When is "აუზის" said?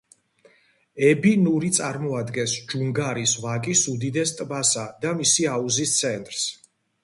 5.57-5.97